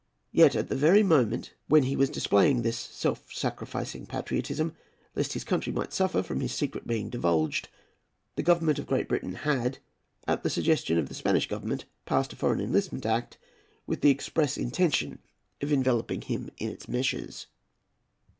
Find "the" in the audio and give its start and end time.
0.67-0.75, 8.35-8.41, 10.41-10.49, 11.07-11.13, 14.01-14.09